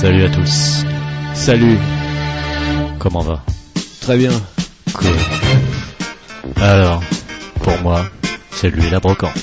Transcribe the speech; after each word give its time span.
Salut 0.00 0.24
à 0.24 0.30
tous. 0.30 0.86
Salut. 1.34 1.76
Comment 2.98 3.20
va? 3.20 3.44
Très 4.00 4.16
bien. 4.16 4.30
Cool. 4.94 5.10
Alors, 6.56 7.02
pour 7.62 7.78
moi, 7.82 8.06
c'est 8.50 8.70
lui 8.70 8.88
la 8.88 8.98
brocante. 8.98 9.36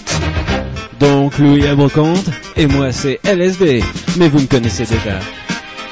Donc 0.99 1.37
Louis 1.37 1.61
la 1.61 1.75
brocante 1.75 2.31
et 2.55 2.65
moi 2.65 2.91
c'est 2.91 3.19
LSB, 3.23 3.83
mais 4.17 4.29
vous 4.29 4.39
me 4.39 4.47
connaissez 4.47 4.85
déjà. 4.85 5.19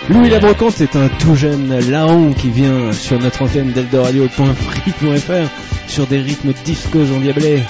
Louis 0.09 0.31
la 0.31 0.39
brocante 0.39 0.81
est 0.81 0.95
un 0.95 1.09
tout 1.09 1.35
jeune 1.35 1.79
larron 1.91 2.33
qui 2.33 2.49
vient 2.49 2.91
sur 2.91 3.19
notre 3.19 3.43
antenne 3.43 3.71
d'eldoradio.free.fr 3.71 5.49
sur 5.87 6.07
des 6.07 6.21
rythmes 6.21 6.53
discos 6.65 7.11
endiablés, 7.15 7.61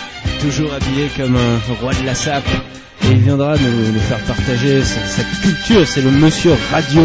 toujours 0.45 0.73
habillé 0.73 1.09
comme 1.17 1.35
un 1.35 1.73
roi 1.81 1.93
de 1.93 2.05
la 2.05 2.13
sape. 2.15 2.47
Et 3.03 3.11
il 3.11 3.17
viendra 3.19 3.55
nous, 3.57 3.91
nous 3.93 3.99
faire 3.99 4.19
partager 4.19 4.83
sa, 4.83 5.05
sa 5.05 5.23
culture, 5.41 5.85
c'est 5.87 6.01
le 6.01 6.11
monsieur 6.11 6.53
radio, 6.71 7.01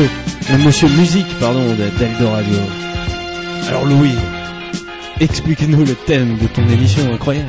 le 0.51 0.59
monsieur 0.59 0.89
musique, 0.89 1.27
pardon, 1.39 1.65
de- 1.75 1.99
d'Eldoradio. 1.99 2.59
Alors 3.69 3.85
Louis, 3.85 4.15
explique-nous 5.21 5.85
le 5.85 5.95
thème 5.95 6.37
de 6.39 6.47
ton 6.47 6.67
émission 6.69 7.13
incroyable. 7.13 7.49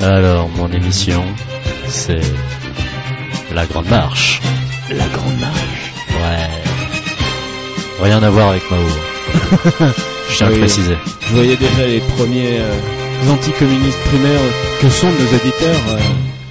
Alors, 0.00 0.48
mon 0.56 0.70
émission, 0.72 1.22
c'est 1.88 2.20
la 3.54 3.66
grande 3.66 3.88
marche. 3.88 4.40
La 4.90 5.06
grande 5.08 5.38
marche. 5.40 5.92
Ouais. 6.10 8.04
Rien 8.04 8.22
à 8.22 8.30
voir 8.30 8.48
avec 8.50 8.62
Mao. 8.70 8.78
Je 10.30 10.36
tiens 10.36 10.46
à 10.46 10.50
Oui. 10.50 10.54
le 10.56 10.60
préciser. 10.60 10.96
Je 11.28 11.34
voyais 11.34 11.56
déjà 11.56 11.86
les 11.86 12.00
premiers 12.00 12.58
euh, 12.60 12.74
anticommunistes 13.30 14.00
primaires 14.04 14.40
que 14.80 14.88
sont 14.90 15.08
nos 15.10 15.36
auditeurs 15.36 15.80
euh, 15.90 15.98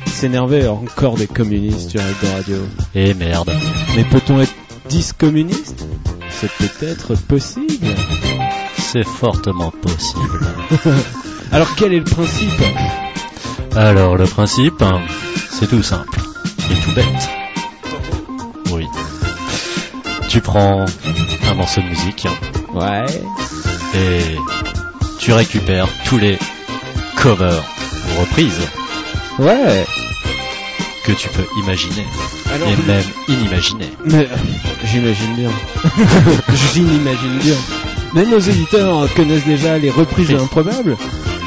s'énerver 0.10 0.68
encore 0.68 1.16
des 1.16 1.28
communistes 1.28 1.92
sur 1.92 2.02
Eldo 2.02 2.28
Radio. 2.36 2.58
Et 2.96 3.14
merde. 3.14 3.52
Mais 3.96 4.04
peut-on 4.04 4.40
être 4.40 4.54
discommuniste? 4.90 5.86
C'est 6.30 6.52
peut-être 6.52 7.16
possible. 7.16 7.88
C'est 8.78 9.06
fortement 9.06 9.72
possible. 9.72 10.48
Alors 11.52 11.74
quel 11.76 11.94
est 11.94 12.00
le 12.00 12.04
principe? 12.04 12.50
Alors, 13.76 14.18
le 14.18 14.26
principe, 14.26 14.84
c'est 15.52 15.68
tout 15.68 15.84
simple. 15.84 16.20
Et 16.70 16.76
tout 16.84 16.92
bête. 16.94 17.30
Oui. 18.72 18.86
Tu 20.28 20.42
prends 20.42 20.86
un 21.50 21.54
morceau 21.56 21.82
de 21.82 21.88
musique 21.88 22.28
Ouais. 22.74 23.06
et 23.96 24.38
tu 25.20 25.34
récupères 25.34 25.88
tous 26.06 26.18
les 26.18 26.38
covers 27.22 27.64
ou 28.16 28.22
reprises 28.22 28.60
Ouais. 29.40 29.86
que 31.06 31.12
tu 31.14 31.30
peux 31.30 31.46
imaginer 31.64 32.06
Alors, 32.54 32.68
et 32.68 32.88
même 32.88 33.04
inimaginer. 33.28 33.90
mais, 34.06 34.26
euh, 34.26 34.36
j'imagine 34.86 35.36
bien. 35.36 35.50
j'imagine 36.74 37.38
bien. 37.40 37.56
Mais 38.14 38.26
nos 38.26 38.40
éditeurs 38.40 39.08
connaissent 39.16 39.46
déjà 39.46 39.78
les 39.78 39.90
reprises 39.90 40.30
Oui. 40.30 40.36
improbables, 40.42 40.98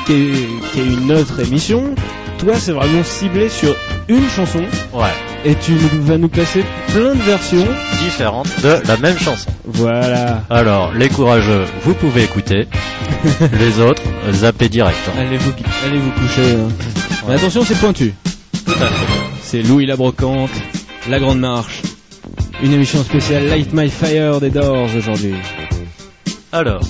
qui 0.07 0.13
est, 0.13 0.49
qui 0.73 0.81
est 0.81 0.87
une 0.87 1.13
autre 1.13 1.41
émission. 1.41 1.95
Toi, 2.39 2.55
c'est 2.59 2.73
vraiment 2.73 3.05
ciblé 3.05 3.49
sur 3.49 3.75
une 4.09 4.29
chanson. 4.29 4.65
Ouais. 4.93 5.09
Et 5.45 5.55
tu 5.55 5.73
nous- 5.73 6.05
vas 6.05 6.19
nous 6.19 6.29
passer 6.29 6.65
plein 6.89 7.15
de 7.15 7.23
versions. 7.23 7.67
Différente 8.03 8.49
de 8.63 8.77
la 8.89 8.97
même 8.97 9.19
chanson. 9.19 9.51
Voilà. 9.67 10.43
Alors, 10.51 10.93
les 10.95 11.09
courageux, 11.09 11.65
vous 11.85 11.95
pouvez 11.95 12.25
écouter. 12.25 12.67
les 13.59 13.81
autres, 13.81 14.03
zappez 14.33 14.69
direct. 14.69 14.97
hein. 15.09 15.21
Allez 15.21 15.37
vous, 15.39 15.53
allez 15.87 15.99
vous 15.99 16.11
coucher. 16.11 16.53
hein. 16.57 16.69
Mais 17.29 17.35
attention, 17.35 17.65
c'est 17.65 17.79
pointu. 17.79 18.15
Tout 18.67 18.73
à 18.73 18.87
fait. 18.87 19.23
C'est 19.43 19.63
Louis 19.63 19.87
la 19.87 19.97
brocante, 19.97 20.51
la 21.09 21.19
grande 21.19 21.41
marche. 21.41 21.83
Une 22.63 22.73
émission 22.73 23.03
spéciale 23.03 23.47
Light 23.47 23.73
My 23.73 23.89
Fire 23.91 24.41
des 24.41 24.51
Doors 24.51 24.89
aujourd'hui. 24.97 25.35
Alors, 26.53 26.81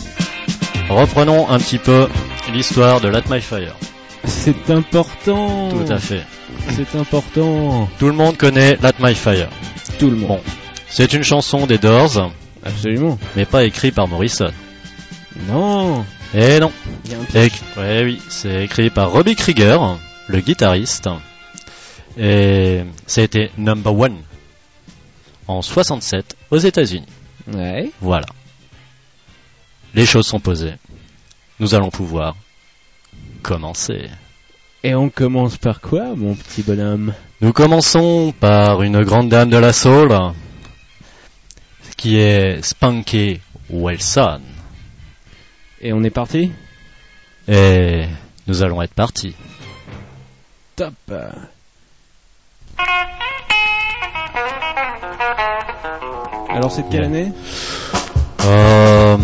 reprenons 0.89 1.49
un 1.51 1.59
petit 1.59 1.79
peu 1.79 2.07
l'histoire 2.53 3.01
de 3.01 3.09
Light 3.09 3.29
My 3.31 3.41
Fire. 3.41 3.75
C'est 4.25 4.71
important. 4.71 5.69
Tout 5.71 5.93
à 5.93 5.99
fait. 5.99 6.23
C'est 6.71 6.97
important. 6.99 7.89
Tout 7.99 8.07
le 8.07 8.13
monde 8.13 8.37
connaît 8.37 8.77
Light 8.83 8.97
My 9.01 9.15
Fire. 9.15 9.49
Tout 9.99 10.11
le 10.11 10.17
monde. 10.17 10.29
Bon. 10.29 10.41
C'est 10.89 11.13
une 11.13 11.23
chanson 11.25 11.67
des 11.67 11.79
Doors, 11.79 12.31
Absolument. 12.65 13.19
mais 13.37 13.45
pas 13.45 13.65
écrite 13.65 13.95
par 13.97 14.07
Morrison. 14.07 14.51
Non. 15.49 16.05
Eh 16.35 16.59
non. 16.61 16.73
Il 17.05 17.13
y 17.13 17.15
a 17.15 17.19
un 17.21 17.25
piège. 17.25 17.53
Éc- 17.53 17.79
ouais, 17.79 18.05
oui, 18.05 18.23
c'est 18.29 18.65
écrit 18.65 18.91
par 18.91 19.11
Robbie 19.11 19.37
Krieger, 19.37 19.99
le 20.29 20.41
guitariste, 20.41 21.09
et 22.19 22.83
ça 23.07 23.21
a 23.21 23.25
été 23.25 23.51
number 23.57 23.95
one 23.97 24.17
en 25.47 25.63
67 25.63 26.37
aux 26.51 26.59
États-Unis. 26.59 27.07
Ouais. 27.53 27.91
Voilà. 28.01 28.27
Les 29.95 30.07
choses 30.07 30.27
sont 30.27 30.41
posées. 30.41 30.75
Nous 31.61 31.75
allons 31.75 31.91
pouvoir 31.91 32.35
commencer. 33.43 34.09
Et 34.83 34.95
on 34.95 35.09
commence 35.11 35.57
par 35.57 35.81
quoi, 35.81 36.15
mon 36.17 36.35
petit 36.35 36.63
bonhomme? 36.63 37.15
Nous 37.41 37.53
commençons 37.53 38.35
par 38.39 38.83
une 38.83 39.03
grande 39.05 39.29
dame 39.29 39.51
de 39.51 39.57
la 39.57 39.73
soul, 39.73 40.13
qui 41.97 42.17
est 42.19 42.61
Spunky 42.65 43.41
Wilson. 43.71 44.41
Et 45.87 45.93
on 45.93 46.03
est 46.03 46.09
parti? 46.09 46.51
Et 47.47 48.07
nous 48.47 48.63
allons 48.63 48.81
être 48.81 48.95
partis. 48.95 49.35
Top. 50.77 50.95
Alors 56.49 56.73
c'est 56.73 56.85
de 56.85 56.89
quelle 56.91 57.05
année? 57.05 57.33
Euh, 58.47 59.19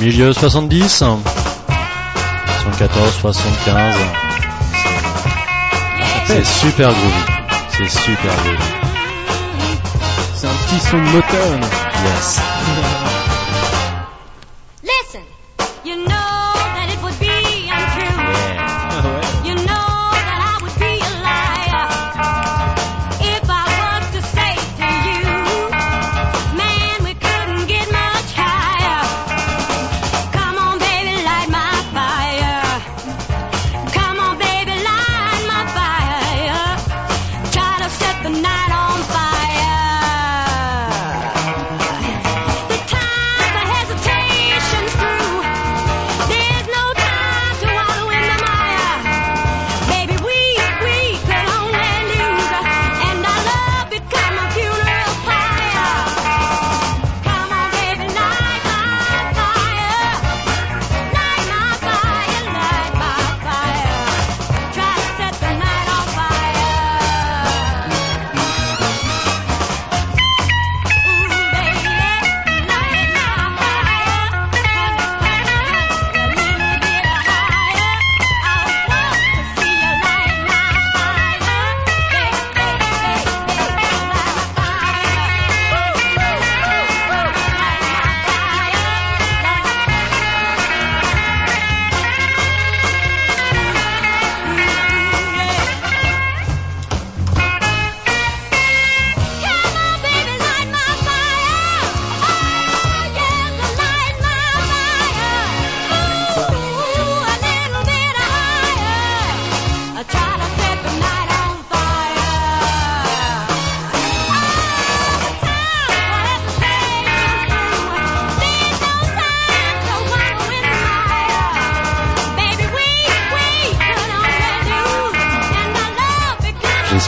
milieu 0.00 0.32
70 0.32 0.88
74, 0.88 3.12
75. 3.20 3.94
C'est 6.26 6.44
super 6.44 6.88
groovy. 6.88 7.22
C'est 7.68 7.88
super 7.88 8.34
groovy. 8.42 8.58
C'est 10.34 10.48
un 10.48 10.54
petit 10.66 10.80
son 10.80 10.96
de 10.96 11.02
Motown. 11.02 11.60
Yes. 12.04 12.40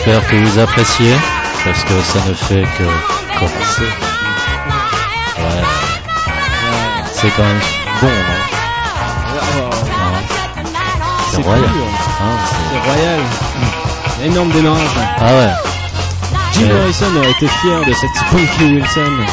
j'espère 0.06 0.26
que 0.28 0.36
vous 0.36 0.58
appréciez, 0.58 1.14
parce 1.64 1.82
que 1.84 2.00
ça 2.02 2.18
ne 2.28 2.34
fait 2.34 2.62
que 2.78 2.84
commencer. 3.38 3.82
Ouais, 5.38 5.64
c'est 7.12 7.30
quand 7.30 7.42
même 7.42 7.60
bon, 8.00 8.06
non 8.08 8.12
Hein, 9.36 10.20
C'est 11.30 11.36
C'est 11.36 11.42
royal. 11.42 11.62
pur. 11.64 11.84
Hein, 12.22 12.36
c'est- 12.46 12.56
C'est 12.72 12.90
royal. 12.90 13.20
Énorme 14.24 14.50
démarrage. 14.50 14.88
ah 15.18 15.24
ouais. 15.24 15.50
Jim 16.52 16.66
Ouais. 16.68 16.72
Morrison 16.74 17.16
aurait 17.16 17.30
été 17.30 17.48
fier 17.48 17.80
de 17.86 17.92
cette 17.92 18.14
Spunky 18.14 18.64
Wilson. 18.64 19.24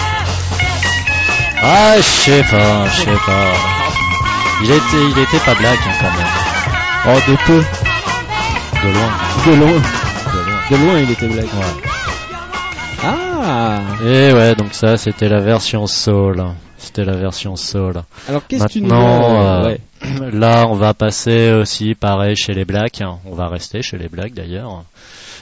Ah, 1.64 1.98
je 1.98 2.02
sais 2.02 2.44
pas, 2.44 2.88
je 2.88 3.02
sais 3.02 3.20
pas. 3.26 3.52
Il 4.64 4.72
était, 4.72 5.04
il 5.16 5.20
était 5.20 5.40
pas 5.40 5.54
black 5.56 5.78
hein, 5.88 5.92
quand 6.00 6.12
même. 6.18 7.18
Oh, 7.18 7.32
de 7.32 7.36
peu. 7.46 7.64
De 8.84 8.90
loin. 8.94 9.10
De 9.46 9.54
loin. 9.56 9.82
De 10.72 10.78
loin. 10.78 11.00
Il 11.02 11.12
était 11.12 11.28
black. 11.28 11.46
Ouais. 11.46 11.90
Ah 13.04 13.82
Et 14.06 14.32
ouais, 14.32 14.56
donc 14.56 14.74
ça, 14.74 14.96
c'était 14.96 15.28
la 15.28 15.42
version 15.42 15.86
soul. 15.86 16.42
C'était 16.78 17.04
la 17.04 17.18
version 17.18 17.58
soul. 17.58 18.04
Alors, 18.30 18.48
qu'est-ce 18.48 18.68
que 18.68 18.72
tu 18.72 18.82
nous 18.82 18.90
euh, 18.94 19.66
ouais. 19.66 19.80
Là, 20.32 20.68
on 20.70 20.76
va 20.76 20.94
passer 20.94 21.52
aussi 21.52 21.94
pareil 21.94 22.36
chez 22.38 22.54
les 22.54 22.64
Blacks. 22.64 23.04
On 23.26 23.36
va 23.36 23.50
rester 23.50 23.82
chez 23.82 23.98
les 23.98 24.08
Blacks 24.08 24.34
d'ailleurs, 24.34 24.86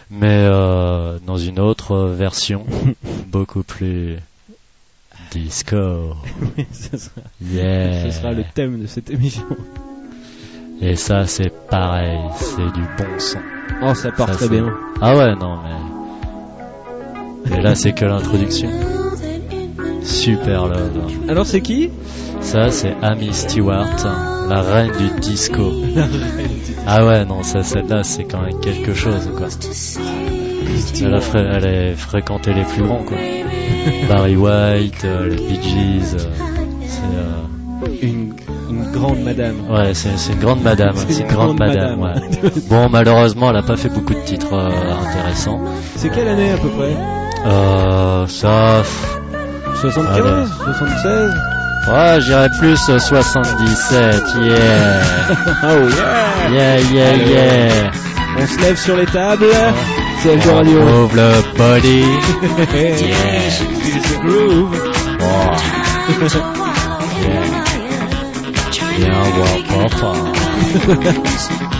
mais 0.10 0.28
euh, 0.50 1.20
dans 1.28 1.38
une 1.38 1.60
autre 1.60 2.08
version, 2.08 2.66
beaucoup 3.28 3.62
plus 3.64 4.18
disco. 5.32 6.16
ce, 6.72 6.98
sera, 6.98 7.22
Yeah. 7.40 8.06
ce 8.12 8.20
sera 8.20 8.32
le 8.32 8.44
thème 8.56 8.82
de 8.82 8.88
cette 8.88 9.10
émission. 9.12 9.46
Et 10.82 10.96
ça, 10.96 11.28
c'est 11.28 11.54
pareil, 11.70 12.20
c'est 12.38 12.72
du 12.74 12.82
bon 12.98 13.20
son. 13.20 13.40
Oh, 13.82 13.94
ça 13.94 14.12
part 14.12 14.28
Ça, 14.30 14.36
très 14.36 14.50
bien. 14.50 14.66
Ah 15.02 15.16
ouais, 15.18 15.36
non 15.36 15.58
mais. 15.64 17.58
Et 17.58 17.62
là, 17.62 17.76
c'est 17.76 17.94
que 17.94 18.06
l'introduction. 18.06 18.70
Super 20.04 20.68
love. 20.68 20.92
Alors, 21.28 21.46
c'est 21.46 21.62
qui? 21.62 21.90
Ça, 22.42 22.70
c'est 22.72 22.96
Amy 23.02 23.34
Stewart, 23.34 23.88
la 24.50 24.62
reine 24.62 24.92
du 24.98 25.20
disco. 25.20 25.72
Ah 26.88 27.06
ouais, 27.06 27.26
non, 27.26 27.44
ça, 27.44 27.64
celle-là, 27.64 28.04
c'est 28.04 28.24
quand 28.26 28.42
même 28.42 28.60
quelque 28.60 28.94
chose, 28.94 29.30
quoi. 29.38 29.48
Elle 31.02 31.14
a, 31.14 31.20
fré- 31.20 31.48
elle 31.52 31.92
a 31.92 31.96
fréquenté 31.96 32.54
les 32.54 32.64
plus 32.64 32.84
grands, 32.84 33.04
quoi. 33.04 33.18
Barry 34.10 34.36
White, 34.36 35.04
euh, 35.06 35.28
les 35.30 35.36
Bee 35.38 35.62
Gees. 35.62 36.16
euh, 36.16 36.59
une 38.94 39.00
grande 39.00 39.20
madame. 39.24 39.56
ouais, 39.70 39.94
c'est 39.94 40.34
une 40.34 40.40
grande 40.40 40.62
madame. 40.64 40.96
C'est 41.08 41.22
une 41.22 41.28
grande 41.28 41.60
madame, 41.60 42.02
ouais. 42.02 42.14
Bon, 42.70 42.90
malheureusement, 42.90 43.50
elle 43.52 43.58
a 43.58 43.62
pas 43.62 43.78
fait 43.78 43.90
beaucoup 43.90 44.14
de 44.14 44.22
titres 44.22 44.54
euh, 44.54 44.70
intéressants. 45.10 45.60
C'est 45.96 46.10
quelle 46.10 46.28
année 46.28 46.52
à 46.52 46.58
peu 46.58 46.70
près? 46.70 46.96
Euh, 47.46 48.28
ça, 48.28 48.82
pff, 48.82 49.20
75 49.82 50.18
Allez. 50.20 50.48
76 50.66 51.34
ouais, 51.92 52.22
j'irais 52.22 52.50
plus 52.60 52.80
euh, 52.90 53.00
77, 53.00 54.24
yeah. 54.42 54.56
Oh 55.64 55.68
yeah 56.52 56.52
Yeah, 56.52 56.80
yeah, 56.92 57.16
yeah. 57.16 57.92
On 58.38 58.46
se 58.48 58.60
lève 58.62 58.78
sur 58.78 58.96
les 58.98 59.06
tables. 59.06 59.46
C'est 60.22 60.30
On 60.30 60.34
Eldo 60.34 60.54
Radio. 60.56 60.80
Move 60.84 61.16
le 61.16 61.32
body. 61.58 62.04
yeah. 63.06 64.22
Groove. 64.24 64.92
Oh. 65.22 65.26
Yeah, 67.22 67.59
Ya, 69.00 69.24
放 69.90 71.79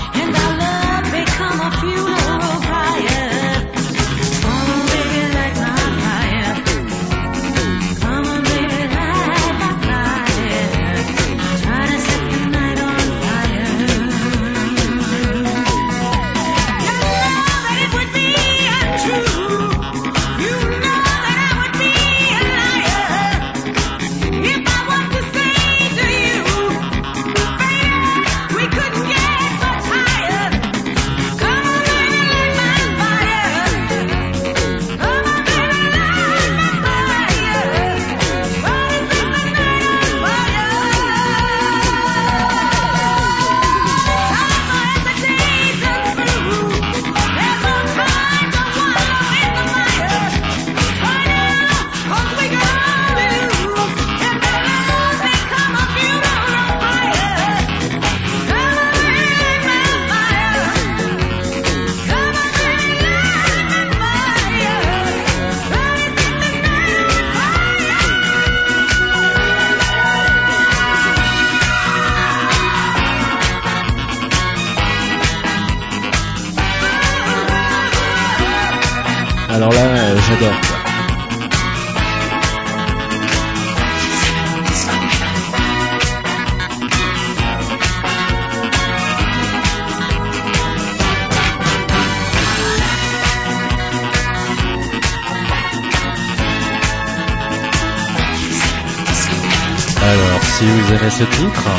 Alors, 100.10 100.42
si 100.58 100.66
vous 100.66 100.94
aimez 100.94 101.12
ce 101.12 101.24
titre, 101.24 101.70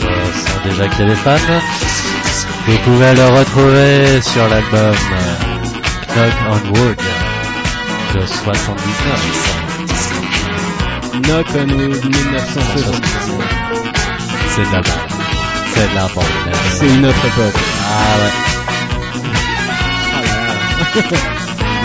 je 0.00 0.06
sens 0.38 0.62
déjà 0.64 0.86
qu'il 0.88 1.00
y 1.00 1.02
a 1.02 1.06
des 1.10 1.16
fans. 1.16 1.60
Vous 2.66 2.78
pouvez 2.84 3.12
le 3.12 3.26
retrouver 3.38 4.22
sur 4.22 4.48
l'album 4.48 4.94
euh, 5.12 5.34
Knock 6.14 6.34
on 6.50 6.60
Wood 6.78 7.00
de 8.14 8.20
79. 8.26 8.44
Knock 11.24 11.46
on 11.56 11.68
Wood 11.72 12.04
1979. 12.04 13.02
C'est 14.54 14.62
de 14.62 14.72
la 14.72 14.80
bande. 14.80 15.10
C'est 15.74 15.88
de 15.90 15.94
la 15.96 16.06
bande. 16.06 16.34
C'est 16.78 16.86
une 16.94 17.04
autre 17.06 17.24
époque. 17.26 17.60
Ah 17.90 18.14
ouais. 21.02 21.30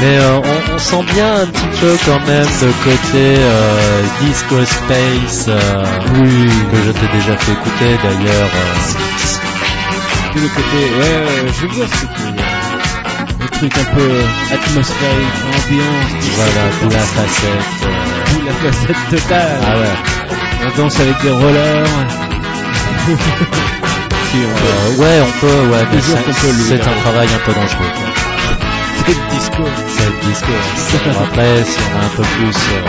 Mais 0.01 0.17
euh, 0.17 0.39
on, 0.39 0.73
on 0.75 0.77
sent 0.77 1.03
bien 1.13 1.41
un 1.41 1.45
petit 1.47 1.67
peu 1.81 1.97
quand 2.05 2.19
même 2.25 2.47
le 2.61 2.71
côté 2.83 3.25
euh, 3.37 4.01
disco 4.21 4.55
space 4.63 5.45
euh, 5.49 5.83
Oui. 6.15 6.47
que 6.71 6.77
je 6.85 6.91
t'ai 6.91 7.07
déjà 7.17 7.35
fait 7.37 7.51
écouter 7.51 7.97
d'ailleurs. 8.03 8.49
Tout 10.31 10.39
le 10.39 10.47
côté, 10.47 10.79
ouais, 10.99 11.51
je 11.61 11.65
vois 11.67 11.85
ce 11.87 11.91
que 11.91 12.07
tu 12.15 12.21
veux 12.21 12.31
dire. 12.31 12.45
Le 13.41 13.47
truc 13.49 13.73
un 13.77 13.95
peu 13.95 14.11
atmosphérique, 14.53 15.39
ambiance, 15.47 16.13
voilà, 16.35 16.65
la 16.91 16.99
facette. 16.99 17.69
tout 18.31 18.41
la 18.45 18.53
facette 18.71 19.09
totale. 19.09 19.59
ah 19.65 19.77
ouais. 19.77 19.95
On 20.65 20.81
danse 20.81 20.99
avec 20.99 21.21
des 21.21 21.29
rollers. 21.31 21.87
si 24.31 24.37
on 24.37 24.55
peut. 24.55 25.01
Ouais, 25.01 25.17
on 25.21 25.31
peut, 25.41 25.61
ouais, 25.73 25.83
c'est- 26.01 26.75
un 26.75 27.01
travail 27.01 27.27
un 27.33 27.39
peu 27.45 27.53
dangereux. 27.53 27.91
quoi. 27.95 28.28
C'est 29.09 29.15
le 29.15 29.29
disco. 29.31 29.63
C'est 29.87 30.05
le 30.05 30.29
disco. 30.29 30.53
Alors 31.09 31.21
Après, 31.23 31.63
si 31.63 31.79
on 31.79 31.99
a 31.99 32.05
un 32.05 32.09
peu 32.09 32.21
plus 32.21 32.57
euh, 32.69 32.81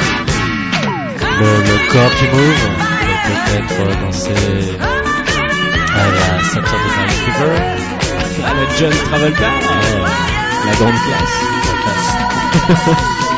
le, 1.40 1.50
le 1.62 1.76
corps 1.92 2.14
qui 2.18 2.24
move, 2.24 2.62
on 2.68 3.16
peut 3.26 3.38
peut-être 3.46 3.80
euh, 3.80 4.04
danser 4.04 4.76
à 5.94 6.04
la 6.04 6.42
Saturday 6.44 6.92
Night 6.98 7.12
Fever. 7.24 7.56
À 8.44 8.52
la 8.54 8.64
John 8.78 8.92
Travolta. 9.08 9.48
Ouais, 9.48 10.10
La 10.66 10.72
grande 10.76 11.00
classe. 11.06 11.36
la 12.68 12.74
classe. 12.84 13.29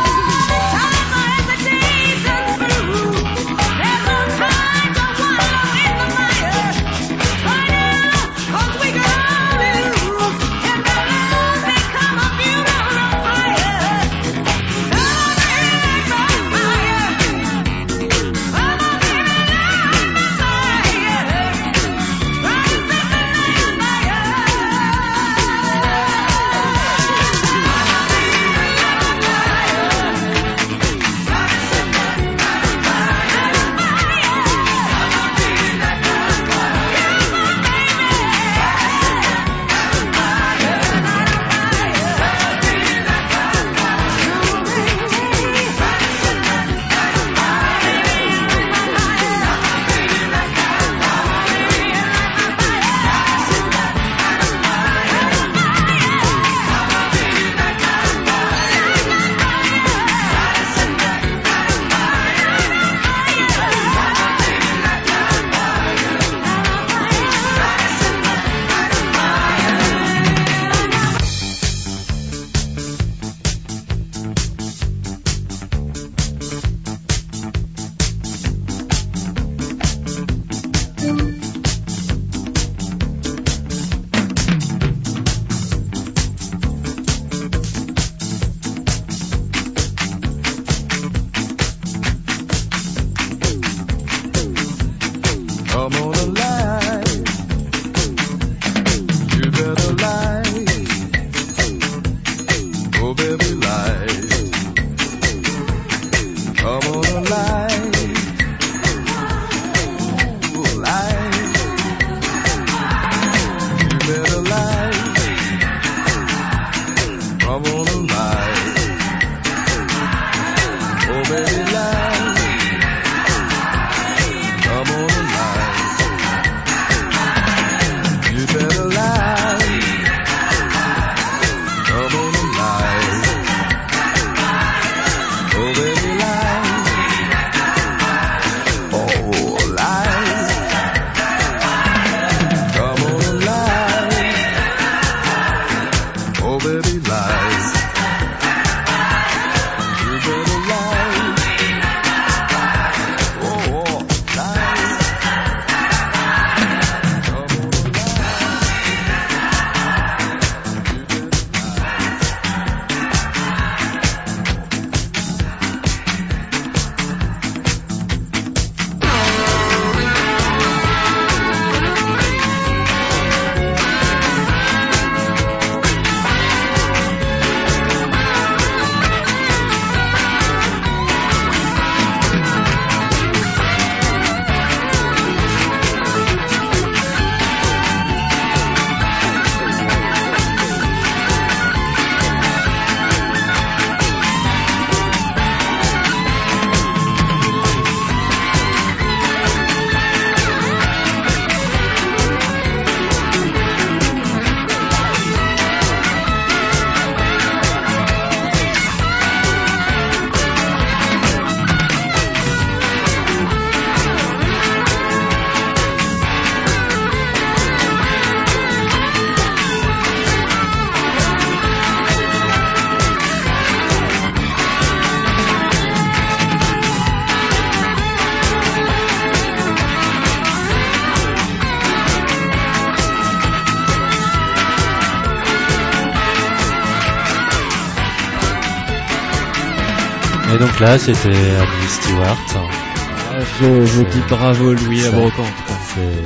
Donc 240.62 240.80
là, 240.80 240.98
c'était 240.98 241.28
Amy 241.28 241.88
Stewart. 241.88 242.36
Ah, 242.54 243.38
je, 243.60 243.86
je 243.86 244.02
dis 244.02 244.20
bravo 244.28 244.72
Louis 244.74 245.00
brocante. 245.10 245.46
quoi. 245.66 245.76
C'est, 245.94 246.22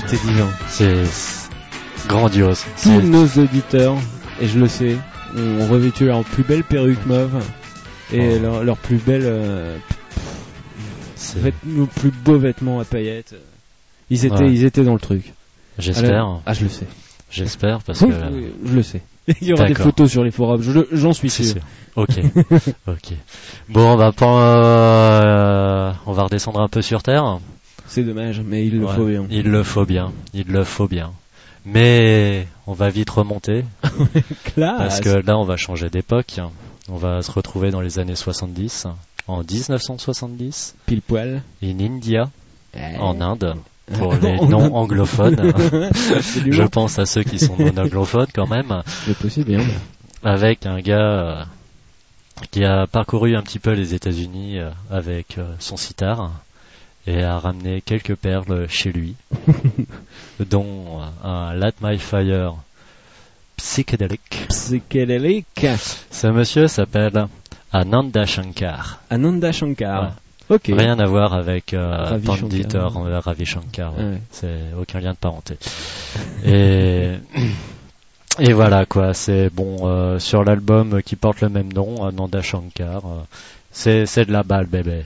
C'était 0.00 0.16
divin. 0.26 0.48
c'est 0.68 1.02
grandiose. 2.08 2.64
Tous 2.82 3.00
nos 3.00 3.26
auditeurs, 3.26 3.96
et 4.40 4.48
je 4.48 4.58
le 4.58 4.68
sais, 4.68 4.96
ont 5.36 5.66
revêtu 5.68 6.06
leur 6.06 6.22
plus 6.24 6.42
belle 6.42 6.64
perruque 6.64 7.04
mauve 7.06 7.40
et 8.12 8.36
Oh. 8.36 8.42
leur, 8.42 8.64
leur 8.64 8.76
plus 8.76 8.96
belle, 8.98 9.22
euh, 9.24 9.76
nos 11.64 11.86
plus 11.86 12.10
beaux 12.10 12.38
vêtements 12.38 12.80
à 12.80 12.84
paillettes. 12.84 13.34
Ils 14.10 14.24
étaient, 14.26 14.34
Ouais. 14.44 14.52
ils 14.52 14.64
étaient 14.64 14.84
dans 14.84 14.94
le 14.94 15.00
truc. 15.00 15.32
J'espère, 15.78 16.40
Ah, 16.46 16.54
je 16.54 16.64
le 16.64 16.70
sais. 16.70 16.86
j'espère 17.30 17.80
parce 17.82 18.00
Oui, 18.02 18.10
que. 18.10 18.68
je 18.68 18.72
le 18.74 18.82
sais. 18.82 19.00
Il 19.40 19.48
y 19.48 19.52
aura 19.52 19.66
des 19.66 19.74
photos 19.74 20.10
sur 20.10 20.22
les 20.24 20.30
forums, 20.30 20.62
je- 20.62 20.86
j'en 20.92 21.12
suis 21.12 21.30
sûr. 21.30 21.44
sûr. 21.44 21.62
Ok, 21.96 22.10
ok. 22.86 23.12
Bon, 23.68 23.92
on 23.92 23.96
va 23.96 24.12
pas, 24.12 24.40
euh, 24.42 25.92
on 26.06 26.12
va 26.12 26.22
redescendre 26.24 26.60
un 26.60 26.68
peu 26.68 26.82
sur 26.82 27.02
terre. 27.02 27.38
C'est 27.86 28.02
dommage, 28.04 28.40
mais 28.44 28.66
il 28.66 28.78
le 28.78 28.84
Ouais, 28.86 28.94
faut 28.94 29.06
bien. 29.06 29.26
Il 29.30 29.50
le 29.50 29.62
faut 29.62 29.84
bien, 29.86 30.12
il 30.34 30.46
le 30.48 30.64
faut 30.64 30.88
bien. 30.88 31.12
Mais 31.64 32.46
on 32.66 32.72
va 32.74 32.88
vite 32.90 33.10
remonter 33.10 33.64
parce 34.56 35.00
que 35.00 35.08
là, 35.26 35.36
on 35.36 35.44
va 35.44 35.56
changer 35.56 35.88
d'époque. 35.88 36.40
On 36.88 36.96
va 36.96 37.22
se 37.22 37.32
retrouver 37.32 37.70
dans 37.72 37.80
les 37.80 37.98
années 37.98 38.14
70, 38.14 38.86
en 39.26 39.42
1970, 39.42 40.76
pile 40.86 41.02
poil. 41.02 41.42
in 41.62 41.80
India, 41.80 42.30
en 43.00 43.20
Inde, 43.20 43.56
pour 43.94 44.14
les 44.22 44.36
non 44.40 44.74
anglophones. 44.74 45.52
Je 45.92 46.62
pense 46.62 46.98
à 46.98 47.06
ceux 47.06 47.22
qui 47.22 47.38
sont 47.38 47.56
non 47.58 47.76
anglophones 47.76 48.28
quand 48.34 48.48
même. 48.48 48.82
C'est 49.04 49.16
possible, 49.16 49.46
bien. 49.46 49.64
avec 50.22 50.66
un 50.66 50.80
gars 50.80 50.98
euh, 50.98 51.44
qui 52.50 52.64
a 52.64 52.86
parcouru 52.86 53.36
un 53.36 53.42
petit 53.42 53.58
peu 53.58 53.72
les 53.72 53.94
États-Unis 53.94 54.58
euh, 54.58 54.70
avec 54.90 55.38
euh, 55.38 55.54
son 55.58 55.76
sitar 55.76 56.32
et 57.06 57.22
a 57.22 57.38
ramené 57.38 57.80
quelques 57.80 58.16
perles 58.16 58.66
chez 58.68 58.90
lui, 58.90 59.14
dont 60.40 61.00
un 61.22 61.54
Light 61.54 61.76
My 61.80 61.98
Fire 61.98 62.56
psychédélique. 63.56 64.46
Psychédélique. 64.48 65.66
Ce 66.10 66.26
monsieur 66.26 66.66
s'appelle 66.66 67.28
Ananda 67.72 68.26
Shankar. 68.26 69.00
Ananda 69.08 69.52
Shankar. 69.52 70.14
Rien 70.68 70.98
à 70.98 71.06
voir 71.06 71.32
avec 71.34 71.74
euh, 71.74 71.90
Ravi 71.90 72.26
Pandit 72.26 72.62
Shankar. 72.62 72.96
euh, 73.06 73.20
Ravi 73.20 73.44
Shankar. 73.46 73.96
ouais. 73.98 74.04
Ouais. 74.04 74.20
C'est 74.30 74.60
aucun 74.80 75.00
lien 75.00 75.12
de 75.12 75.16
parenté. 75.18 75.56
Et 76.44 77.12
et 78.38 78.52
voilà 78.52 78.84
quoi. 78.86 79.14
C'est 79.14 79.48
bon 79.50 79.76
euh, 79.88 80.18
sur 80.18 80.44
l'album 80.44 81.02
qui 81.02 81.16
porte 81.16 81.40
le 81.40 81.48
même 81.48 81.72
nom, 81.72 82.04
Ananda 82.04 82.42
Shankar. 82.42 82.98
euh, 83.06 83.20
c'est 83.72 84.06
c'est 84.06 84.24
de 84.26 84.32
la 84.32 84.42
balle 84.42 84.66
bébé. 84.66 85.04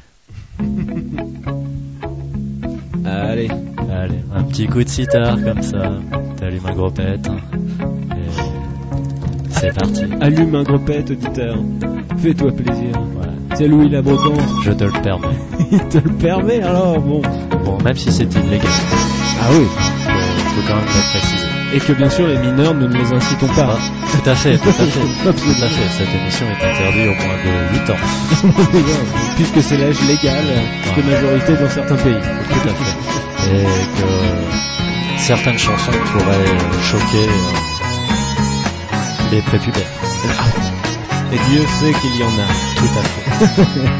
Allez. 3.05 3.49
Allez, 3.91 4.21
un 4.35 4.43
petit 4.45 4.67
coup 4.67 4.85
de 4.85 4.89
sitar 4.89 5.37
comme 5.43 5.63
ça. 5.63 5.93
T'allumes 6.39 6.67
un 6.67 6.75
gros 6.75 6.91
pet. 6.91 7.19
Et 7.19 8.50
c'est 9.61 9.75
parti. 9.75 10.05
Allume 10.21 10.55
un 10.55 10.63
gros 10.63 10.79
pet, 10.79 11.11
auditeur. 11.11 11.57
Fais-toi 12.23 12.53
plaisir. 12.53 12.93
Voilà. 13.15 13.33
C'est 13.57 13.67
Louis 13.69 13.89
la 13.91 14.03
brocante. 14.03 14.41
Je 14.65 14.73
te 14.73 14.85
le 14.85 14.93
permets. 15.03 15.29
Il 15.73 15.79
te 15.89 15.99
le 15.99 16.11
permet 16.15 16.63
alors, 16.63 16.99
bon. 17.01 17.23
Bon, 17.65 17.79
même 17.85 17.97
si 17.97 18.11
c'est 18.11 18.25
illégal, 18.35 18.67
Ah 19.41 19.49
oui. 19.53 19.67
faut, 19.67 20.61
faut 20.61 20.69
quand 20.69 20.77
même 20.77 20.85
le 20.85 21.11
préciser. 21.11 21.47
Et 21.73 21.79
que 21.79 21.93
bien 21.93 22.11
sûr 22.11 22.27
les 22.27 22.39
mineurs, 22.39 22.75
nous 22.75 22.89
ne 22.89 22.95
les 22.97 23.13
incitons 23.13 23.47
pas. 23.49 23.77
Ah, 23.77 24.11
tout 24.13 24.29
à 24.31 24.35
fait, 24.35 24.59
tout 24.59 24.69
à 24.69 24.73
fait. 24.73 25.01
Tout 25.31 25.65
à 25.65 25.69
fait, 25.69 25.89
cette 25.99 26.15
émission 26.21 26.47
est 26.47 26.65
interdite 26.65 27.07
au 27.07 27.27
moins 27.27 27.39
de 27.45 27.79
8 27.79 27.91
ans. 27.91 28.03
Puisque 29.37 29.63
c'est 29.63 29.77
l'âge 29.77 30.01
légal 30.09 30.45
de 30.97 31.03
majorité 31.11 31.53
dans 31.63 31.69
certains 31.71 31.97
pays. 31.97 32.15
Tout 32.49 32.69
à 32.69 32.73
fait. 32.73 33.53
Et 33.53 33.65
que 34.01 35.23
certaines 35.23 35.59
chansons 35.59 35.93
pourraient 36.13 36.49
euh, 36.49 36.83
choquer 36.83 37.29
les 39.31 39.43
prépubères. 39.43 39.83
Et 41.33 41.39
Dieu 41.51 41.65
sait 41.79 41.93
qu'il 42.01 42.17
y 42.17 42.25
en 42.25 42.29
a. 42.29 42.47
Tout 42.77 42.99
à 42.99 43.03
fait. 43.03 43.81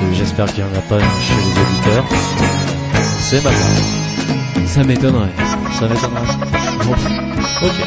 Donc, 0.00 0.12
J'espère 0.14 0.46
qu'il 0.46 0.64
n'y 0.64 0.70
en 0.70 0.74
a 0.74 0.82
pas 0.82 0.98
chez 0.98 1.34
les 1.34 1.60
auditeurs. 1.60 2.04
C'est 3.20 3.42
ma 3.42 3.50
part. 3.50 4.66
Ça 4.66 4.84
m'étonnerait. 4.84 5.32
Ça 5.78 5.88
m'étonnerait. 5.88 6.22
Ok. 7.62 7.80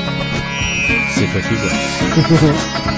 C'est 1.16 1.26
toi 1.26 1.42
qui 1.42 2.88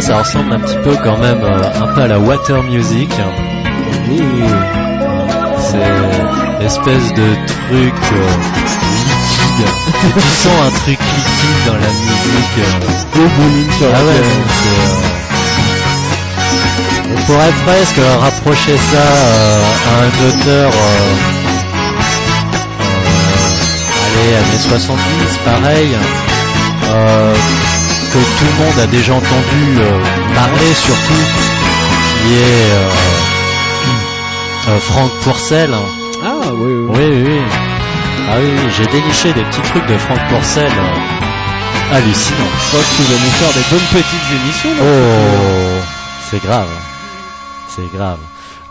ça 0.00 0.18
ressemble 0.18 0.52
un 0.52 0.58
petit 0.60 0.76
peu 0.84 0.94
quand 1.02 1.18
même 1.18 1.40
euh, 1.42 1.82
un 1.82 1.86
peu 1.94 2.02
à 2.02 2.06
la 2.08 2.18
water 2.18 2.62
music. 2.62 3.10
C'est 5.58 6.60
l'espèce 6.60 7.12
de 7.14 7.34
truc 7.34 7.94
euh, 8.12 8.36
liquide. 8.92 9.66
Et 10.04 10.12
tu 10.12 10.20
sens 10.20 10.52
un 10.66 10.70
truc 10.80 10.98
liquide 10.98 11.66
dans 11.66 11.74
la 11.74 11.88
musique. 11.88 12.58
euh. 12.58 13.18
Au 13.18 13.28
bowling 13.28 13.70
sur 13.78 13.88
Ah 13.94 14.04
ouais, 14.04 14.22
on 17.08 17.22
pourrait 17.22 17.54
presque 17.64 18.00
rapprocher 18.20 18.76
ça 18.76 19.06
à 19.88 20.04
un 20.04 20.28
auteur, 20.28 20.70
allez, 24.04 24.34
années 24.36 24.62
70, 24.68 25.00
pareil, 25.44 25.90
euh, 26.90 27.34
que 28.12 28.18
tout 28.38 28.44
le 28.44 28.64
monde 28.64 28.78
a 28.82 28.86
déjà 28.86 29.12
entendu 29.14 29.78
euh, 29.78 29.90
parler 30.34 30.74
surtout, 30.74 31.24
qui 32.22 32.34
est 32.34 32.70
euh, 32.72 32.88
euh, 34.68 34.78
Franck 34.78 35.10
Pourcel. 35.22 35.70
Ah 36.24 36.34
oui, 36.52 36.72
oui. 36.72 36.88
Oui, 36.96 37.22
oui. 37.26 37.38
Ah 38.28 38.36
oui, 38.40 38.70
j'ai 38.76 38.86
déniché 38.86 39.32
des 39.32 39.42
petits 39.42 39.62
trucs 39.62 39.86
de 39.86 39.96
Franck 39.98 40.18
Pourcel 40.28 40.66
euh, 40.70 41.94
hallucinants. 41.94 42.36
Je 42.62 42.68
crois 42.68 42.80
que 42.80 42.96
tu 42.96 43.02
vas 43.02 43.18
nous 43.24 43.30
faire 43.32 43.52
des 43.52 43.64
bonnes 43.70 44.02
petites 44.02 44.28
émissions. 44.32 44.70
là. 44.70 44.82
Oh, 44.82 45.82
c'est 46.30 46.42
grave. 46.42 46.68
c'est 47.68 47.96
grave. 47.96 48.18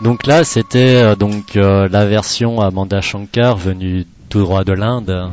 Donc 0.02 0.26
là, 0.26 0.44
c'était 0.44 0.96
euh, 0.96 1.14
donc 1.16 1.56
euh, 1.56 1.88
la 1.90 2.04
version 2.04 2.60
Amanda 2.60 3.00
Shankar 3.00 3.56
venue 3.56 4.04
tout 4.28 4.40
droit 4.40 4.64
de 4.64 4.72
l'Inde. 4.72 5.30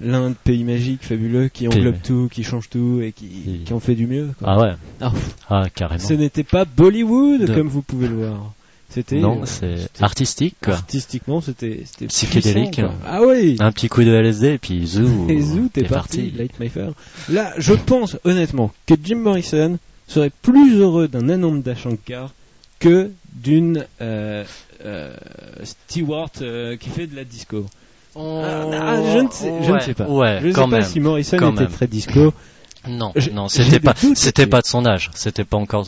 L'Inde, 0.00 0.34
pays 0.44 0.64
magique, 0.64 1.04
fabuleux, 1.04 1.48
qui 1.48 1.68
englobe 1.68 1.96
tout, 2.02 2.28
qui 2.30 2.42
change 2.42 2.68
tout 2.68 3.00
et 3.02 3.12
qui, 3.12 3.62
en 3.72 3.80
fait 3.80 3.94
du 3.94 4.06
mieux. 4.06 4.30
quoi. 4.38 4.48
Ah 4.50 4.60
ouais, 4.60 4.72
Ah, 5.00 5.12
ah 5.48 5.64
carrément. 5.74 6.02
ce 6.04 6.14
n'était 6.14 6.42
pas 6.42 6.64
Bollywood, 6.64 7.42
De- 7.46 7.54
comme 7.54 7.68
vous 7.68 7.82
pouvez 7.82 8.08
le 8.08 8.16
voir. 8.16 8.52
C'était 8.90 9.18
Non, 9.18 9.42
euh, 9.42 9.46
c'est 9.46 10.02
artistique 10.02 10.54
quoi. 10.62 10.74
artistiquement, 10.74 11.40
c'était 11.40 11.82
c'était 11.84 12.06
Psychédélique. 12.06 12.72
puissant, 12.74 12.88
quoi. 12.88 12.94
Ah 13.06 13.22
oui. 13.26 13.56
Un 13.58 13.72
petit 13.72 13.88
coup 13.88 14.04
de 14.04 14.10
LSD 14.10 14.54
et 14.54 14.58
puis 14.58 14.86
zou. 14.86 15.26
Et 15.28 15.40
zou, 15.40 15.68
t'es 15.72 15.82
parti, 15.84 16.30
Light 16.30 16.58
My 16.60 16.68
Fire. 16.68 16.92
Là, 17.28 17.52
je 17.58 17.72
pense 17.72 18.16
honnêtement 18.24 18.72
que 18.86 18.94
Jim 19.02 19.16
Morrison 19.16 19.78
serait 20.06 20.30
plus 20.42 20.76
heureux 20.78 21.08
d'un 21.08 21.28
Ananda 21.28 21.74
Shankar 21.74 22.34
que 22.78 23.10
d'une 23.34 23.84
euh, 24.00 24.44
euh, 24.84 25.16
Stewart 25.64 26.30
qui 26.78 26.88
fait 26.90 27.06
de 27.06 27.16
la 27.16 27.24
disco. 27.24 27.66
Ah, 28.16 28.64
ah, 28.72 28.96
je 29.12 29.18
ne 29.18 29.28
sais, 29.30 29.52
je 29.62 29.68
ne 29.68 29.72
Ouais, 29.74 29.80
sais 29.80 29.94
pas. 29.94 30.06
Ouais, 30.06 30.38
je 30.40 30.46
ne 30.48 30.52
sais 30.52 30.60
pas 30.60 30.66
même. 30.66 30.82
si 30.84 31.00
Morrison 31.00 31.36
était 31.36 31.62
même. 31.62 31.68
très 31.70 31.86
disco. 31.86 32.32
Non, 32.86 33.12
non, 33.32 33.48
c'était 33.48 33.80
pas, 33.80 33.94
c'était 34.14 34.46
pas 34.46 34.60
de 34.60 34.66
son 34.66 34.84
âge. 34.86 35.10
C'était 35.14 35.44
pas 35.44 35.56
encore. 35.56 35.86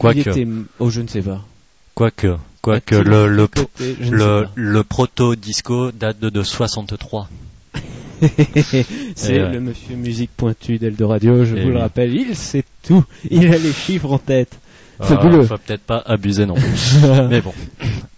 Quoique. 0.00 0.18
était, 0.30 0.46
oh, 0.80 0.90
je 0.90 1.00
ne 1.00 1.06
sais 1.08 1.22
pas. 1.22 1.40
Quoique, 1.94 2.36
quoique 2.62 2.94
le 2.96 3.28
le 3.28 3.46
côté- 3.46 3.96
le, 4.00 4.46
le 4.54 4.82
proto 4.82 5.34
disco 5.36 5.92
date 5.92 6.18
de, 6.18 6.30
de 6.30 6.42
63. 6.42 7.28
C'est 9.16 9.42
ouais. 9.42 9.52
le 9.52 9.60
monsieur 9.60 9.96
musique 9.96 10.30
pointu 10.36 10.78
d'Eldoradio, 10.78 11.44
je 11.44 11.56
Et 11.56 11.64
vous 11.64 11.70
le 11.70 11.78
rappelle, 11.78 12.14
il 12.14 12.36
sait 12.36 12.64
tout, 12.86 13.04
il 13.30 13.52
a 13.52 13.58
les 13.58 13.72
chiffres 13.72 14.12
en 14.12 14.18
tête. 14.18 14.58
Fabuleux. 15.00 15.40
Euh, 15.40 15.46
faut 15.46 15.58
peut-être 15.58 15.82
pas 15.82 16.02
abuser 16.06 16.46
non 16.46 16.54
plus. 16.54 16.96
Mais 17.30 17.40
bon. 17.40 17.52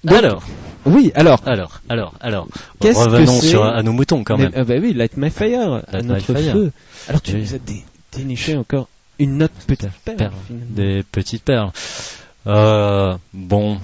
Donc, 0.05 0.17
alors, 0.19 0.43
Oui, 0.87 1.13
alors, 1.15 1.41
alors, 1.47 1.81
alors, 1.89 2.15
alors. 2.21 2.47
Qu'est-ce 2.81 3.05
que 3.05 3.11
Revenons 3.11 3.41
c'est 3.41 3.49
sur 3.49 3.65
à 3.65 3.83
nos 3.83 3.93
moutons 3.93 4.23
quand 4.25 4.37
Mais- 4.37 4.45
même. 4.45 4.53
ah 4.57 4.65
bah 4.65 4.75
oui, 4.81 4.93
Light 4.95 5.17
My 5.17 5.31
Fire, 5.31 5.83
Light 5.93 6.05
notre 6.05 6.35
Fire. 6.35 6.53
feu. 6.53 6.73
Alors 7.09 7.23
tu 7.23 7.33
Oui. 7.35 7.41
nous 7.43 7.55
as 7.55 7.59
dé- 7.59 7.85
déniché 8.13 8.57
encore 8.57 8.89
une 9.19 9.43
autre 9.43 9.55
petite 9.67 9.89
perle, 10.05 10.17
Perle. 10.19 10.33
Des 10.51 11.03
petites 11.11 11.43
perles. 11.45 11.71
Euh, 12.47 13.17
bon, 13.33 13.79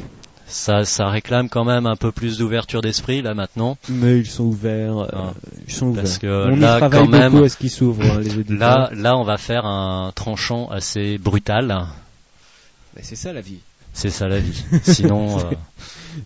ça, 0.47 0.85
ça 0.85 1.09
réclame 1.09 1.49
quand 1.49 1.65
même 1.65 1.87
un 1.87 1.97
peu 1.97 2.13
plus 2.13 2.37
d'ouverture 2.39 2.83
d'esprit 2.83 3.23
là 3.23 3.33
maintenant. 3.35 3.79
Mais 3.89 4.19
ils 4.19 4.27
sont 4.27 4.45
ouverts, 4.45 4.99
euh, 4.99 5.09
Ah. 5.13 5.33
ils 5.67 5.73
sont 5.73 5.87
ouverts. 5.87 6.03
Parce 6.05 6.19
que 6.19 6.27
On 6.53 6.57
là, 6.57 6.77
y 6.77 6.79
travaille 6.81 7.01
quand 7.01 7.09
même, 7.09 7.33
beaucoup 7.33 7.45
à 7.45 7.49
ce 7.49 7.57
qu'ils 7.57 7.71
s'ouvrent, 7.71 8.03
hein. 8.05 8.21
Là, 8.49 8.91
là, 8.93 9.17
on 9.17 9.25
va 9.25 9.39
faire 9.39 9.65
un 9.65 10.13
tranchant 10.15 10.69
assez 10.69 11.17
brutal. 11.19 11.87
Mais 12.97 13.03
c'est 13.03 13.17
ça 13.17 13.33
la 13.33 13.41
vie. 13.41 13.61
C'est 13.93 14.11
ça 14.11 14.29
la 14.29 14.39
vie. 14.39 14.63
Sinon, 14.83 15.39
euh, 15.39 15.43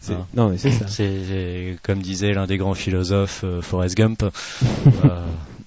C'est- 0.01 0.13
Ah. 0.15 0.27
Non 0.35 0.49
mais 0.51 0.59
c'est 0.59 0.71
ça. 0.71 0.87
c'est 0.89 1.77
comme 1.83 2.01
disait 2.01 2.33
l'un 2.33 2.47
des 2.47 2.57
grands 2.57 2.75
philosophes, 2.75 3.43
euh, 3.45 3.61
Forrest 3.63 3.97
Gump. 3.97 4.23
euh, 4.25 5.09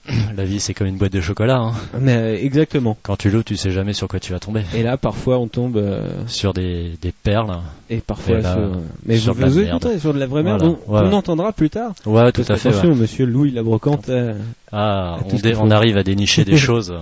la 0.37 0.45
vie, 0.45 0.61
c'est 0.61 0.73
comme 0.73 0.87
une 0.87 0.95
boîte 0.97 1.11
de 1.11 1.19
chocolat. 1.19 1.57
hein. 1.57 1.73
Mais 1.99 2.15
euh, 2.15 2.37
exactement. 2.41 2.97
Quand 3.03 3.17
tu 3.17 3.29
l'ouvres, 3.29 3.43
tu 3.43 3.57
sais 3.57 3.71
jamais 3.71 3.91
sur 3.91 4.07
quoi 4.07 4.21
tu 4.21 4.31
vas 4.31 4.39
tomber. 4.39 4.63
Et 4.73 4.81
là, 4.81 4.95
parfois, 4.95 5.37
on 5.37 5.47
tombe 5.49 5.75
euh, 5.75 6.07
Sur 6.27 6.53
des, 6.53 6.93
des 7.01 7.11
perles. 7.11 7.57
et 7.89 7.97
parfois 7.97 8.37
Et 8.39 8.41
là, 8.41 8.53
sur. 8.53 8.81
Mais 9.05 9.17
sur 9.17 9.33
vous, 9.33 9.39
de 9.39 9.45
la 9.45 9.51
vous 9.51 9.59
merde. 9.59 9.69
écouterez 9.81 9.99
sur 9.99 10.13
de 10.13 10.19
la 10.19 10.27
vraie 10.27 10.43
merde. 10.43 10.61
Voilà. 10.61 10.77
On, 10.87 10.93
Ouais. 11.09 11.09
on 11.11 11.17
entendra 11.17 11.51
plus 11.51 11.69
tard. 11.69 11.91
Ouais, 12.05 12.31
tout 12.31 12.45
à 12.47 12.55
fait. 12.55 12.69
Attention, 12.69 12.89
ouais. 12.91 12.95
Monsieur 12.95 13.25
Louis 13.25 13.51
la 13.51 13.63
brocante. 13.63 14.07
euh, 14.07 14.33
Ah, 14.71 15.17
on, 15.29 15.35
dé- 15.35 15.55
on 15.57 15.69
arrive 15.71 15.97
à 15.97 16.03
dénicher 16.03 16.45
des 16.45 16.55
choses 16.57 16.93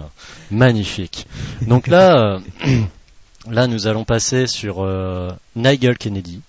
magnifiques. 0.50 1.28
Donc 1.68 1.86
là, 1.88 2.40
euh, 2.40 2.40
là, 3.52 3.68
nous 3.68 3.86
allons 3.88 4.04
passer 4.04 4.48
sur 4.48 4.84
euh, 4.84 5.30
Nigel 5.56 5.98
Kennedy. 6.00 6.42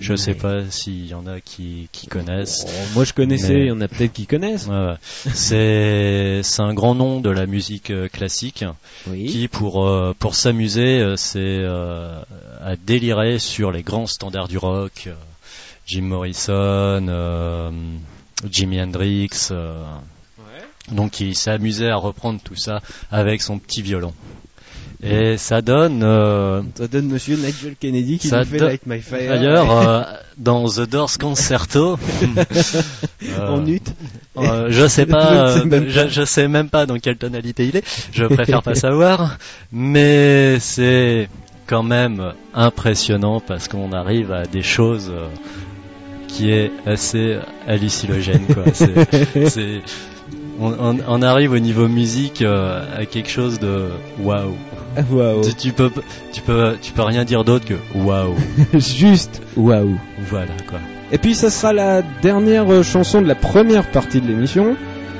Je 0.00 0.12
Ouais. 0.12 0.16
sais 0.16 0.34
pas 0.34 0.64
s'il 0.70 1.06
y 1.06 1.14
en 1.14 1.26
a 1.26 1.40
qui, 1.40 1.88
qui 1.92 2.06
connaissent. 2.06 2.64
oh, 2.66 2.70
moi, 2.94 3.04
je 3.04 3.12
connaissais. 3.12 3.52
Mais- 3.54 3.60
Il 3.60 3.66
y 3.66 3.70
en 3.70 3.80
a 3.82 3.86
peut-être 3.88 4.12
qui 4.14 4.26
connaissent. 4.26 4.66
Ouais, 4.66 4.74
ouais. 4.74 4.94
C'est 5.34 6.40
c'est 6.42 6.62
un 6.62 6.72
grand 6.74 6.94
nom 6.94 7.20
de 7.20 7.28
la 7.30 7.46
musique 7.46 7.90
euh, 7.90 8.08
classique 8.08 8.64
Oui. 9.06 9.26
qui 9.26 9.46
pour 9.48 9.86
euh, 9.86 10.14
pour 10.18 10.34
s'amuser 10.34 10.98
euh, 11.00 11.16
c'est 11.16 11.38
euh, 11.38 12.20
à 12.64 12.76
délirer 12.76 13.38
sur 13.38 13.70
les 13.72 13.82
grands 13.82 14.06
standards 14.06 14.48
du 14.48 14.58
rock, 14.58 15.08
Jim 15.86 16.02
Morrison, 16.02 17.06
euh, 17.08 17.70
Jimi 18.50 18.80
Hendrix. 18.80 19.48
euh, 19.50 19.84
donc 20.92 21.20
il 21.20 21.36
s'est 21.36 21.50
amusé 21.50 21.88
à 21.88 21.96
reprendre 21.96 22.40
tout 22.42 22.56
ça 22.56 22.80
avec 23.12 23.42
son 23.42 23.58
petit 23.58 23.82
violon. 23.82 24.12
Et 25.02 25.36
ça 25.38 25.62
donne 25.62 26.02
euh, 26.02 26.60
Ça 26.74 26.86
donne 26.86 27.06
Monsieur 27.06 27.36
Nigel 27.36 27.74
Kennedy 27.78 28.18
qui 28.18 28.30
nous 28.30 28.44
fait 28.44 28.58
Light 28.58 28.86
My 28.86 29.00
Fire. 29.00 29.28
d'ailleurs 29.30 29.70
euh, 29.88 30.02
dans 30.36 30.68
The 30.68 30.82
Doors 30.82 31.16
Concerto 31.18 31.98
euh, 33.28 33.48
en 33.48 33.66
ut. 33.66 33.80
Euh, 34.36 34.66
je 34.68 34.86
sais 34.86 35.06
pas, 35.06 35.54
ne 35.54 35.60
sais 35.60 35.64
même 35.64 35.88
je, 35.88 36.08
je 36.08 36.24
sais 36.24 36.48
même 36.48 36.68
pas 36.68 36.84
dans 36.86 36.98
quelle 36.98 37.16
tonalité 37.16 37.66
il 37.66 37.76
est. 37.76 37.84
Je 38.12 38.24
préfère 38.26 38.62
pas 38.62 38.74
savoir, 38.74 39.38
mais 39.72 40.58
c'est 40.60 41.28
quand 41.66 41.82
même 41.82 42.32
impressionnant 42.52 43.40
parce 43.40 43.68
qu'on 43.68 43.92
arrive 43.92 44.32
à 44.32 44.44
des 44.44 44.62
choses 44.62 45.10
qui 46.28 46.50
est 46.50 46.70
assez 46.84 47.38
hallucinogène 47.66 48.46
quoi. 48.52 48.64
C'est- 48.74 49.80
on, 50.60 50.72
on- 50.78 50.98
on 51.08 51.22
arrive 51.22 51.52
au 51.52 51.58
niveau 51.58 51.88
musique 51.88 52.42
euh, 52.42 52.84
à 52.96 53.06
quelque 53.06 53.30
chose 53.30 53.58
de 53.58 53.88
waouh. 54.22 54.54
Waouh. 55.10 55.42
Tu, 55.44 55.54
tu 55.54 55.72
peux, 55.72 55.90
tu 56.32 56.40
peux, 56.42 56.76
tu 56.82 56.92
peux 56.92 57.02
rien 57.02 57.24
dire 57.24 57.44
d'autre 57.44 57.64
que 57.64 57.74
waouh. 57.94 58.34
Juste 58.74 59.40
waouh. 59.56 59.96
Voilà 60.28 60.52
quoi. 60.68 60.78
Et 61.12 61.18
puis 61.18 61.34
ça 61.34 61.48
sera 61.50 61.72
la 61.72 62.02
dernière 62.22 62.70
euh, 62.72 62.82
chanson 62.82 63.22
de 63.22 63.26
la 63.28 63.34
première 63.36 63.88
partie 63.90 64.20
de 64.20 64.26
l'émission. 64.28 64.76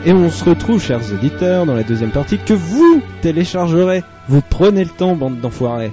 Et 0.07 0.12
on 0.12 0.31
se 0.31 0.44
retrouve, 0.44 0.83
chers 0.83 1.12
auditeurs, 1.12 1.66
dans 1.66 1.74
la 1.74 1.83
deuxième 1.83 2.11
partie 2.11 2.38
que 2.38 2.55
vous 2.55 3.03
téléchargerez. 3.22 4.03
Vous 4.29 4.40
prenez 4.40 4.83
le 4.85 4.90
temps, 4.90 5.14
bande 5.14 5.40
d'enfoirés. 5.40 5.92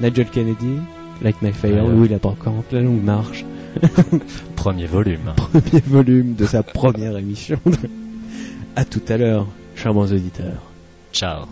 Nigel 0.00 0.26
Kennedy, 0.26 0.76
Like 1.22 1.40
My 1.42 1.52
Fire, 1.52 1.84
Ouais. 1.86 1.90
Louis 1.90 2.08
la 2.08 2.18
brocante, 2.18 2.66
La 2.70 2.80
Longue 2.82 3.02
Marche, 3.02 3.44
Premier 4.56 4.86
volume. 4.86 5.32
premier 5.36 5.82
volume 5.86 6.34
de 6.34 6.44
sa 6.44 6.62
première 6.62 7.16
émission. 7.16 7.58
À 8.76 8.84
tout 8.84 9.02
à 9.08 9.16
l'heure, 9.16 9.46
charmants 9.74 10.02
auditeurs. 10.02 10.62
Ciao. 11.12 11.46